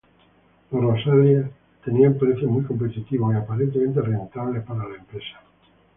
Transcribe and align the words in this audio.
Los 0.71 0.81
Rosalie 0.81 1.51
tenían 1.85 2.17
precios 2.17 2.49
muy 2.49 2.63
competitivos 2.63 3.35
y 3.35 3.37
aparentemente 3.37 4.01
rentables 4.01 4.63
para 4.63 4.89
la 4.89 4.95
empresa. 4.95 5.39